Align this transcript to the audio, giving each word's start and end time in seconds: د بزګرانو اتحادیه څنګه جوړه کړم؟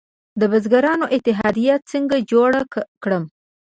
د 0.39 0.41
بزګرانو 0.51 1.05
اتحادیه 1.15 1.75
څنګه 1.91 2.17
جوړه 2.31 2.61
کړم؟ 3.03 3.23